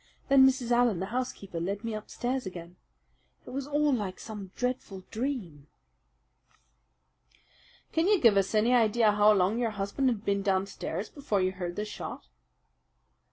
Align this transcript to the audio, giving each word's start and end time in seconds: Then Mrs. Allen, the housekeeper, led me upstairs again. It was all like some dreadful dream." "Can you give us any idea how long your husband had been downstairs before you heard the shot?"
Then 0.29 0.47
Mrs. 0.47 0.71
Allen, 0.71 0.99
the 0.99 1.05
housekeeper, 1.13 1.59
led 1.59 1.83
me 1.83 1.93
upstairs 1.93 2.47
again. 2.47 2.75
It 3.45 3.51
was 3.51 3.67
all 3.67 3.93
like 3.93 4.19
some 4.19 4.49
dreadful 4.55 5.03
dream." 5.11 5.67
"Can 7.91 8.07
you 8.07 8.19
give 8.19 8.35
us 8.35 8.55
any 8.55 8.73
idea 8.73 9.11
how 9.11 9.31
long 9.31 9.59
your 9.59 9.69
husband 9.69 10.09
had 10.09 10.25
been 10.25 10.41
downstairs 10.41 11.07
before 11.11 11.39
you 11.39 11.51
heard 11.51 11.75
the 11.75 11.85
shot?" 11.85 12.25